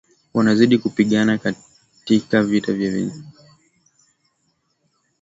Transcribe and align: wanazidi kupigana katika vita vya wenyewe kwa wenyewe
wanazidi 0.33 0.77
kupigana 0.77 1.37
katika 1.37 2.43
vita 2.43 2.73
vya 2.73 2.87
wenyewe 2.91 3.07
kwa 3.09 3.17
wenyewe 3.17 3.33